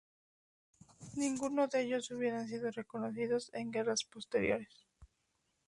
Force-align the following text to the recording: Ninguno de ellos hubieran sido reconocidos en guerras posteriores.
Ninguno 1.15 1.67
de 1.67 1.81
ellos 1.83 2.09
hubieran 2.09 2.47
sido 2.47 2.71
reconocidos 2.71 3.51
en 3.53 3.69
guerras 3.69 4.03
posteriores. 4.03 4.87